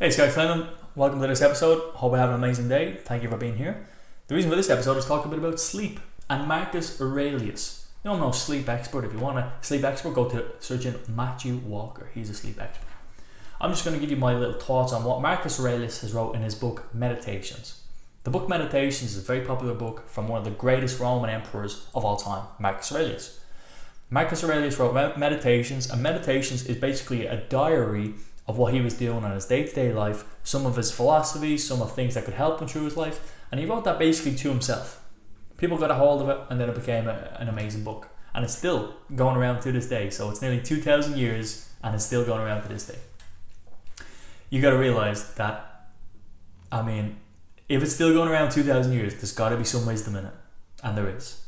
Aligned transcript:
Hey, 0.00 0.14
Guy 0.14 0.28
Clinton. 0.28 0.68
Welcome 0.94 1.20
to 1.22 1.26
this 1.26 1.42
episode. 1.42 1.92
Hope 1.94 2.12
you 2.12 2.18
have 2.18 2.28
an 2.28 2.36
amazing 2.36 2.68
day. 2.68 3.00
Thank 3.04 3.24
you 3.24 3.28
for 3.28 3.36
being 3.36 3.56
here. 3.56 3.84
The 4.28 4.36
reason 4.36 4.48
for 4.48 4.54
this 4.54 4.70
episode 4.70 4.96
is 4.96 5.04
talk 5.04 5.24
a 5.24 5.28
bit 5.28 5.40
about 5.40 5.58
sleep 5.58 5.98
and 6.30 6.46
Marcus 6.46 7.00
Aurelius. 7.00 7.88
You 8.04 8.10
don't 8.12 8.20
know 8.20 8.30
sleep 8.30 8.68
expert. 8.68 9.04
If 9.04 9.12
you 9.12 9.18
want 9.18 9.38
a 9.38 9.50
sleep 9.60 9.82
expert, 9.82 10.14
go 10.14 10.28
to 10.28 10.88
in 10.88 11.16
Matthew 11.16 11.56
Walker. 11.56 12.10
He's 12.14 12.30
a 12.30 12.34
sleep 12.34 12.62
expert. 12.62 12.86
I'm 13.60 13.72
just 13.72 13.84
going 13.84 13.96
to 13.96 14.00
give 14.00 14.12
you 14.12 14.16
my 14.16 14.34
little 14.34 14.60
thoughts 14.60 14.92
on 14.92 15.02
what 15.02 15.20
Marcus 15.20 15.58
Aurelius 15.58 16.02
has 16.02 16.12
wrote 16.12 16.36
in 16.36 16.42
his 16.42 16.54
book 16.54 16.94
Meditations. 16.94 17.82
The 18.22 18.30
book 18.30 18.48
Meditations 18.48 19.16
is 19.16 19.24
a 19.24 19.26
very 19.26 19.44
popular 19.44 19.74
book 19.74 20.08
from 20.08 20.28
one 20.28 20.38
of 20.38 20.44
the 20.44 20.52
greatest 20.52 21.00
Roman 21.00 21.28
emperors 21.28 21.88
of 21.92 22.04
all 22.04 22.16
time, 22.16 22.44
Marcus 22.60 22.92
Aurelius. 22.92 23.40
Marcus 24.10 24.44
Aurelius 24.44 24.78
wrote 24.78 25.18
Meditations, 25.18 25.90
and 25.90 26.00
Meditations 26.00 26.66
is 26.66 26.76
basically 26.76 27.26
a 27.26 27.36
diary 27.48 28.14
of 28.48 28.56
what 28.56 28.72
he 28.72 28.80
was 28.80 28.94
doing 28.94 29.22
in 29.22 29.30
his 29.30 29.44
day 29.44 29.64
to 29.64 29.74
day 29.74 29.92
life, 29.92 30.24
some 30.42 30.64
of 30.64 30.74
his 30.76 30.90
philosophies, 30.90 31.68
some 31.68 31.82
of 31.82 31.94
things 31.94 32.14
that 32.14 32.24
could 32.24 32.34
help 32.34 32.60
him 32.60 32.66
through 32.66 32.84
his 32.84 32.96
life, 32.96 33.34
and 33.50 33.60
he 33.60 33.66
wrote 33.66 33.84
that 33.84 33.98
basically 33.98 34.34
to 34.34 34.48
himself. 34.48 35.04
People 35.58 35.76
got 35.76 35.90
a 35.90 35.94
hold 35.94 36.22
of 36.22 36.28
it, 36.30 36.38
and 36.48 36.58
then 36.58 36.70
it 36.70 36.74
became 36.74 37.06
a, 37.06 37.36
an 37.38 37.48
amazing 37.48 37.84
book. 37.84 38.08
And 38.34 38.44
it's 38.44 38.56
still 38.56 38.94
going 39.14 39.36
around 39.36 39.60
to 39.62 39.72
this 39.72 39.88
day, 39.88 40.08
so 40.10 40.30
it's 40.30 40.40
nearly 40.40 40.62
2,000 40.62 41.18
years, 41.18 41.68
and 41.82 41.94
it's 41.94 42.06
still 42.06 42.24
going 42.24 42.40
around 42.40 42.62
to 42.62 42.68
this 42.68 42.86
day. 42.86 42.98
You 44.50 44.62
got 44.62 44.70
to 44.70 44.78
realize 44.78 45.34
that, 45.34 45.90
I 46.72 46.82
mean, 46.82 47.16
if 47.68 47.82
it's 47.82 47.94
still 47.94 48.14
going 48.14 48.30
around 48.30 48.50
2,000 48.52 48.92
years, 48.92 49.14
there's 49.14 49.32
got 49.32 49.50
to 49.50 49.56
be 49.56 49.64
some 49.64 49.84
wisdom 49.84 50.16
in 50.16 50.24
it, 50.24 50.34
and 50.82 50.96
there 50.96 51.08
is. 51.08 51.44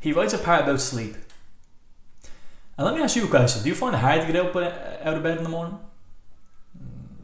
He 0.00 0.12
writes 0.12 0.32
a 0.32 0.38
part 0.38 0.62
about 0.62 0.80
sleep. 0.80 1.16
And 2.78 2.86
let 2.86 2.94
me 2.94 3.02
ask 3.02 3.16
you 3.16 3.24
a 3.24 3.28
question: 3.28 3.62
Do 3.62 3.68
you 3.68 3.74
find 3.74 3.94
it 3.94 3.98
hard 3.98 4.20
to 4.20 4.26
get 4.32 4.36
out, 4.36 4.54
uh, 4.54 5.08
out 5.08 5.16
of 5.16 5.22
bed 5.22 5.38
in 5.38 5.44
the 5.44 5.50
morning? 5.50 5.78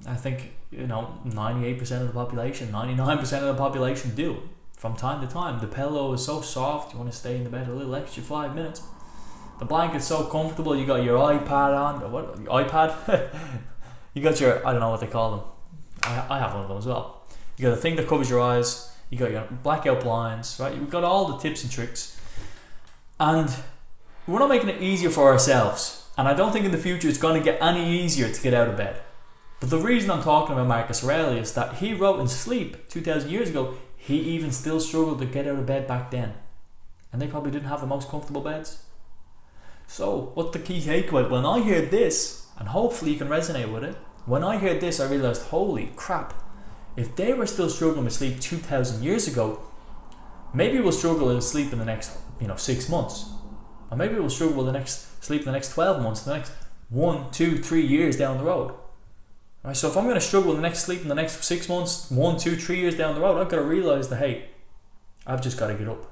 I 0.07 0.15
think 0.15 0.55
you 0.73 0.87
know, 0.87 1.19
98% 1.27 2.01
of 2.01 2.07
the 2.07 2.13
population, 2.13 2.69
99% 2.69 3.21
of 3.21 3.29
the 3.43 3.55
population 3.55 4.15
do. 4.15 4.49
From 4.77 4.97
time 4.97 5.21
to 5.21 5.33
time, 5.33 5.61
the 5.61 5.67
pillow 5.67 6.13
is 6.15 6.25
so 6.25 6.41
soft, 6.41 6.93
you 6.93 6.99
want 6.99 7.11
to 7.11 7.17
stay 7.17 7.37
in 7.37 7.45
the 7.45 7.51
bed 7.51 7.69
a 7.69 7.73
little 7.73 7.95
extra 7.95 8.23
five 8.23 8.55
minutes. 8.55 8.83
The 9.59 9.65
blanket's 9.67 10.07
so 10.07 10.25
comfortable, 10.25 10.75
you 10.75 10.87
got 10.87 11.05
your 11.05 11.19
iPad 11.19 11.79
on, 11.79 12.11
what, 12.11 12.45
iPad? 12.47 13.29
you 14.15 14.23
got 14.23 14.41
your, 14.41 14.67
I 14.67 14.73
don't 14.73 14.81
know 14.81 14.91
what 14.91 15.01
they 15.01 15.07
call 15.07 15.31
them. 15.31 15.41
I, 16.03 16.37
I 16.37 16.39
have 16.41 16.55
one 16.55 16.63
of 16.63 16.69
them 16.69 16.79
as 16.79 16.87
well. 16.87 17.23
You 17.57 17.69
got 17.69 17.75
a 17.75 17.81
thing 17.81 17.97
that 17.97 18.09
covers 18.09 18.29
your 18.29 18.41
eyes, 18.41 18.91
you 19.11 19.19
got 19.19 19.31
your 19.31 19.47
blackout 19.63 20.01
blinds, 20.01 20.59
right? 20.59 20.75
You've 20.75 20.91
got 20.91 21.05
all 21.05 21.29
the 21.29 21.37
tips 21.37 21.63
and 21.63 21.71
tricks. 21.71 22.19
And 23.21 23.55
we're 24.27 24.39
not 24.39 24.49
making 24.49 24.71
it 24.71 24.81
easier 24.83 25.11
for 25.11 25.31
ourselves. 25.31 26.09
And 26.17 26.27
I 26.27 26.35
don't 26.35 26.51
think 26.51 26.65
in 26.65 26.73
the 26.73 26.79
future 26.79 27.09
it's 27.09 27.19
going 27.19 27.39
to 27.39 27.45
get 27.45 27.61
any 27.63 28.03
easier 28.03 28.33
to 28.33 28.43
get 28.43 28.55
out 28.55 28.69
of 28.69 28.77
bed. 28.77 29.01
But 29.63 29.71
the 29.71 29.79
reason 29.79 30.11
I'm 30.11 30.25
talking 30.25 30.55
about 30.55 30.67
Marcus 30.67 31.05
Aurelius 31.05 31.51
is 31.51 31.55
that 31.55 31.75
he 31.75 31.95
wrote 31.95 32.19
in 32.19 32.27
sleep 32.27 32.89
2,000 32.89 33.31
years 33.31 33.51
ago, 33.51 33.75
he 33.97 34.19
even 34.19 34.51
still 34.51 34.81
struggled 34.81 35.21
to 35.21 35.25
get 35.25 35.47
out 35.47 35.57
of 35.57 35.67
bed 35.67 35.87
back 35.87 36.11
then. 36.11 36.35
And 37.13 37.23
they 37.23 37.29
probably 37.29 37.53
didn't 37.53 37.69
have 37.69 37.81
the 37.81 37.87
most 37.87 38.09
comfortable 38.09 38.41
beds. 38.41 38.83
So, 39.87 40.33
what's 40.35 40.51
the 40.51 40.59
key 40.59 40.81
takeaway? 40.81 41.31
When 41.31 41.47
I 41.47 41.61
hear 41.61 41.81
this, 41.81 42.49
and 42.59 42.71
hopefully 42.71 43.13
you 43.13 43.19
can 43.19 43.29
resonate 43.29 43.73
with 43.73 43.85
it, 43.85 43.95
when 44.27 44.43
I 44.43 44.57
heard 44.57 44.81
this, 44.81 44.99
I 44.99 45.09
realized, 45.09 45.43
holy 45.43 45.93
crap, 45.95 46.35
if 46.97 47.15
they 47.15 47.33
were 47.33 47.47
still 47.47 47.71
struggling 47.71 48.03
with 48.03 48.15
sleep 48.15 48.41
2,000 48.41 49.05
years 49.05 49.29
ago, 49.29 49.63
maybe 50.53 50.81
we'll 50.81 50.91
struggle 50.91 51.29
with 51.29 51.45
sleep 51.45 51.73
in 51.73 51.79
the 51.79 51.85
next, 51.85 52.19
you 52.41 52.49
know, 52.49 52.57
six 52.57 52.89
months. 52.89 53.31
Or 53.93 53.97
maybe 53.97 54.17
we'll 54.17 54.29
struggle 54.29 54.57
with 54.57 54.67
the 54.67 54.73
next 54.73 55.23
sleep 55.23 55.43
in 55.43 55.47
the 55.47 55.53
next 55.53 55.73
12 55.73 56.03
months, 56.03 56.23
the 56.23 56.35
next 56.35 56.51
one, 56.89 57.31
two, 57.31 57.59
three 57.59 57.87
years 57.87 58.17
down 58.17 58.39
the 58.39 58.45
road. 58.45 58.75
Right, 59.65 59.77
so 59.77 59.89
if 59.89 59.97
I'm 59.97 60.05
going 60.05 60.17
to 60.17 60.21
struggle 60.21 60.51
in 60.51 60.57
the 60.57 60.63
next 60.63 60.81
sleep 60.81 61.03
in 61.03 61.09
the 61.09 61.15
next 61.15 61.45
six 61.45 61.69
months, 61.69 62.11
one, 62.11 62.37
two, 62.37 62.57
three 62.57 62.79
years 62.79 62.97
down 62.97 63.15
the 63.15 63.21
road, 63.21 63.41
I've 63.41 63.49
got 63.49 63.59
to 63.59 63.63
realize 63.63 64.09
that 64.09 64.17
hey, 64.17 64.47
I've 65.25 65.41
just 65.41 65.57
got 65.57 65.69
to 65.69 65.75
get 65.75 65.89
up. 65.89 66.11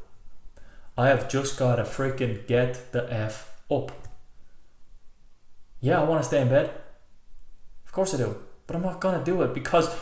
I 0.97 1.09
have 1.09 1.29
just 1.29 1.59
got 1.59 1.77
to 1.77 1.83
freaking 1.83 2.47
get 2.47 2.93
the 2.93 3.12
f 3.12 3.61
up. 3.71 3.93
Yeah, 5.81 6.00
I 6.00 6.05
want 6.05 6.22
to 6.22 6.28
stay 6.28 6.43
in 6.43 6.49
bed. 6.49 6.71
Of 7.87 7.93
course 7.93 8.15
I 8.15 8.19
do, 8.19 8.37
but 8.66 8.77
I'm 8.77 8.83
not 8.83 9.00
to 9.00 9.22
do 9.25 9.43
it 9.43 9.53
because 9.53 9.93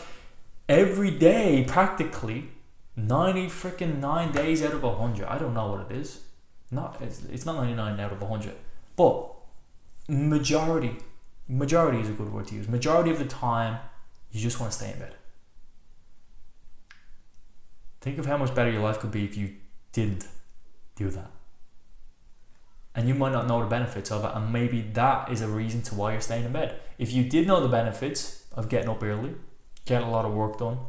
every 0.67 1.09
day, 1.09 1.65
practically, 1.67 2.49
ninety 2.95 3.47
freaking 3.47 3.99
nine 3.99 4.31
days 4.31 4.61
out 4.61 4.73
of 4.73 4.83
a 4.83 4.95
hundred. 4.95 5.25
I 5.27 5.39
don't 5.39 5.55
know 5.55 5.71
what 5.71 5.89
it 5.89 5.97
is. 5.97 6.21
Not 6.69 7.01
it's, 7.01 7.23
it's 7.25 7.45
not 7.47 7.55
ninety 7.55 7.73
nine 7.73 7.99
out 7.99 8.11
of 8.11 8.21
a 8.21 8.27
hundred, 8.27 8.55
but 8.95 9.33
majority 10.07 10.97
majority 11.49 11.99
is 11.99 12.09
a 12.09 12.13
good 12.13 12.31
word 12.31 12.47
to 12.47 12.55
use. 12.55 12.69
Majority 12.69 13.09
of 13.09 13.17
the 13.17 13.25
time, 13.25 13.79
you 14.31 14.39
just 14.39 14.59
want 14.59 14.71
to 14.71 14.77
stay 14.77 14.93
in 14.93 14.99
bed. 14.99 15.15
Think 18.01 18.17
of 18.17 18.27
how 18.27 18.37
much 18.37 18.55
better 18.55 18.71
your 18.71 18.83
life 18.83 18.99
could 18.99 19.11
be 19.11 19.25
if 19.25 19.35
you 19.35 19.55
didn't 19.91 20.27
do 20.95 21.09
that. 21.09 21.31
And 22.95 23.07
you 23.07 23.15
might 23.15 23.31
not 23.31 23.47
know 23.47 23.59
the 23.61 23.67
benefits 23.67 24.11
of 24.11 24.23
it, 24.23 24.31
and 24.33 24.53
maybe 24.53 24.81
that 24.81 25.31
is 25.31 25.41
a 25.41 25.47
reason 25.47 25.81
to 25.83 25.95
why 25.95 26.13
you're 26.13 26.21
staying 26.21 26.45
in 26.45 26.53
bed. 26.53 26.79
If 26.97 27.11
you 27.11 27.23
did 27.23 27.47
know 27.47 27.59
the 27.61 27.67
benefits 27.67 28.45
of 28.53 28.69
getting 28.69 28.89
up 28.89 29.03
early, 29.03 29.35
getting 29.85 30.07
a 30.07 30.11
lot 30.11 30.25
of 30.25 30.33
work 30.33 30.57
done, 30.59 30.79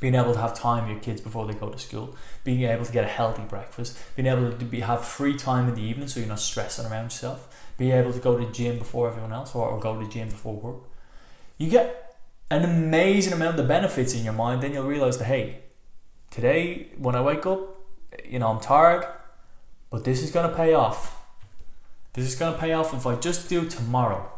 being 0.00 0.14
able 0.14 0.32
to 0.32 0.38
have 0.40 0.54
time 0.54 0.84
with 0.84 0.92
your 0.92 1.00
kids 1.00 1.20
before 1.20 1.46
they 1.46 1.52
go 1.52 1.68
to 1.68 1.78
school, 1.78 2.16
being 2.42 2.62
able 2.62 2.84
to 2.84 2.92
get 2.92 3.04
a 3.04 3.08
healthy 3.08 3.42
breakfast, 3.42 3.98
being 4.16 4.26
able 4.26 4.50
to 4.50 4.64
be, 4.64 4.80
have 4.80 5.04
free 5.04 5.36
time 5.36 5.68
in 5.68 5.74
the 5.74 5.82
evening 5.82 6.08
so 6.08 6.18
you're 6.18 6.28
not 6.28 6.40
stressing 6.40 6.86
around 6.86 7.04
yourself, 7.04 7.74
be 7.76 7.90
able 7.90 8.12
to 8.12 8.18
go 8.18 8.36
to 8.38 8.46
the 8.46 8.52
gym 8.52 8.78
before 8.78 9.08
everyone 9.08 9.32
else 9.32 9.54
or, 9.54 9.68
or 9.68 9.78
go 9.78 9.98
to 9.98 10.04
the 10.04 10.10
gym 10.10 10.28
before 10.28 10.54
work. 10.54 10.82
You 11.58 11.70
get 11.70 12.16
an 12.50 12.64
amazing 12.64 13.34
amount 13.34 13.60
of 13.60 13.68
benefits 13.68 14.14
in 14.14 14.24
your 14.24 14.32
mind, 14.32 14.62
then 14.62 14.72
you'll 14.72 14.86
realize 14.86 15.18
that 15.18 15.26
hey, 15.26 15.60
today 16.30 16.88
when 16.96 17.14
I 17.14 17.20
wake 17.20 17.44
up, 17.44 17.60
you 18.24 18.38
know, 18.38 18.48
I'm 18.48 18.60
tired, 18.60 19.06
but 19.90 20.04
this 20.04 20.22
is 20.22 20.30
gonna 20.30 20.54
pay 20.54 20.72
off. 20.72 21.18
This 22.14 22.26
is 22.26 22.34
gonna 22.34 22.56
pay 22.56 22.72
off 22.72 22.94
if 22.94 23.06
I 23.06 23.16
just 23.16 23.50
do 23.50 23.68
tomorrow. 23.68 24.32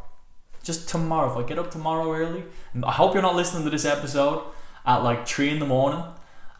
Just 0.61 0.87
tomorrow. 0.89 1.31
If 1.31 1.45
I 1.45 1.47
get 1.47 1.57
up 1.59 1.71
tomorrow 1.71 2.13
early, 2.13 2.43
I 2.83 2.91
hope 2.91 3.13
you're 3.13 3.23
not 3.23 3.35
listening 3.35 3.63
to 3.63 3.69
this 3.69 3.85
episode 3.85 4.43
at 4.85 4.97
like 5.03 5.27
three 5.27 5.49
in 5.49 5.59
the 5.59 5.65
morning 5.65 6.03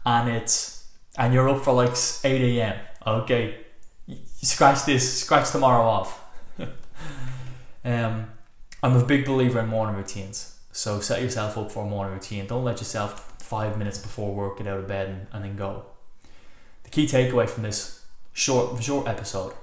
and 0.04 0.28
it's 0.28 0.88
and 1.16 1.32
you're 1.32 1.48
up 1.48 1.62
for 1.62 1.72
like 1.72 1.94
eight 2.24 2.58
AM. 2.58 2.78
Okay. 3.06 3.56
scratch 4.42 4.84
this, 4.84 5.20
scratch 5.20 5.50
tomorrow 5.50 5.82
off 5.82 6.24
um, 7.84 8.30
I'm 8.82 8.96
a 8.96 9.04
big 9.04 9.24
believer 9.24 9.60
in 9.60 9.68
morning 9.68 9.96
routines. 9.96 10.58
So 10.72 11.00
set 11.00 11.22
yourself 11.22 11.56
up 11.56 11.70
for 11.70 11.84
a 11.84 11.88
morning 11.88 12.14
routine. 12.14 12.46
Don't 12.46 12.64
let 12.64 12.78
yourself 12.78 13.34
five 13.38 13.78
minutes 13.78 13.98
before 13.98 14.34
work 14.34 14.58
get 14.58 14.66
out 14.66 14.78
of 14.78 14.88
bed 14.88 15.08
and, 15.08 15.26
and 15.32 15.44
then 15.44 15.56
go. 15.56 15.84
The 16.82 16.90
key 16.90 17.06
takeaway 17.06 17.48
from 17.48 17.62
this 17.62 18.04
short 18.32 18.82
short 18.82 19.06
episode 19.06 19.54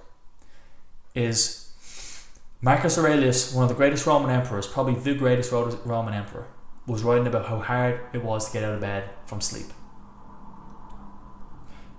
is 1.14 1.72
Marcus 2.62 2.98
Aurelius, 2.98 3.54
one 3.54 3.64
of 3.64 3.70
the 3.70 3.76
greatest 3.76 4.06
Roman 4.06 4.30
emperors, 4.30 4.68
probably 4.68 4.96
the 4.96 5.16
greatest 5.16 5.52
Roman 5.52 6.14
emperor, 6.14 6.48
was 6.88 7.04
writing 7.04 7.28
about 7.28 7.46
how 7.46 7.60
hard 7.60 8.00
it 8.14 8.24
was 8.24 8.48
to 8.48 8.54
get 8.54 8.64
out 8.64 8.74
of 8.74 8.82
bed 8.82 9.10
from 9.26 9.42
sleep. 9.42 9.68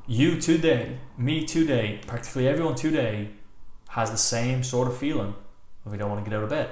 You 0.06 0.41
today, 0.41 0.98
me 1.16 1.44
today, 1.44 2.00
practically 2.06 2.48
everyone 2.48 2.75
today 2.75 3.31
has 3.91 4.10
the 4.10 4.16
same 4.16 4.62
sort 4.62 4.88
of 4.88 4.97
feeling 4.97 5.34
when 5.84 5.92
we 5.92 5.98
don't 5.98 6.10
want 6.10 6.25
to 6.25 6.28
get 6.28 6.37
out 6.37 6.44
of 6.44 6.50
bed. 6.50 6.69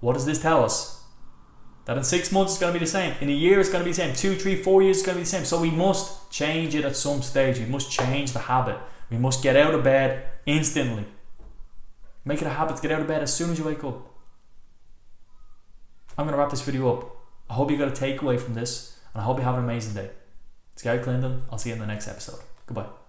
What 0.00 0.14
does 0.14 0.26
this 0.26 0.40
tell 0.40 0.64
us? 0.64 1.04
That 1.86 1.96
in 1.96 2.04
six 2.04 2.30
months 2.30 2.52
it's 2.52 2.60
going 2.60 2.72
to 2.72 2.78
be 2.78 2.84
the 2.84 2.90
same. 2.90 3.14
In 3.20 3.28
a 3.28 3.32
year 3.32 3.58
it's 3.58 3.70
going 3.70 3.80
to 3.80 3.84
be 3.84 3.90
the 3.90 3.96
same. 3.96 4.14
Two, 4.14 4.36
three, 4.36 4.54
four 4.54 4.82
years 4.82 4.98
it's 4.98 5.06
going 5.06 5.16
to 5.16 5.20
be 5.20 5.24
the 5.24 5.30
same. 5.30 5.44
So 5.44 5.60
we 5.60 5.70
must 5.70 6.30
change 6.30 6.74
it 6.74 6.84
at 6.84 6.94
some 6.94 7.22
stage. 7.22 7.58
We 7.58 7.66
must 7.66 7.90
change 7.90 8.32
the 8.32 8.38
habit. 8.38 8.78
We 9.10 9.16
must 9.16 9.42
get 9.42 9.56
out 9.56 9.74
of 9.74 9.82
bed 9.82 10.28
instantly. 10.46 11.04
Make 12.24 12.42
it 12.42 12.46
a 12.46 12.50
habit 12.50 12.76
to 12.76 12.82
get 12.82 12.92
out 12.92 13.00
of 13.00 13.08
bed 13.08 13.22
as 13.22 13.34
soon 13.34 13.50
as 13.50 13.58
you 13.58 13.64
wake 13.64 13.82
up. 13.82 14.09
I'm 16.18 16.26
going 16.26 16.34
to 16.34 16.38
wrap 16.38 16.50
this 16.50 16.62
video 16.62 16.96
up. 16.96 17.16
I 17.48 17.54
hope 17.54 17.70
you 17.70 17.76
got 17.76 17.88
a 17.88 17.92
takeaway 17.92 18.38
from 18.38 18.54
this, 18.54 18.98
and 19.14 19.20
I 19.22 19.24
hope 19.24 19.38
you 19.38 19.44
have 19.44 19.56
an 19.56 19.64
amazing 19.64 19.94
day. 19.94 20.10
It's 20.72 20.82
Gary 20.82 20.98
Clinton. 21.00 21.42
I'll 21.50 21.58
see 21.58 21.70
you 21.70 21.74
in 21.74 21.80
the 21.80 21.86
next 21.86 22.08
episode. 22.08 22.40
Goodbye. 22.66 22.99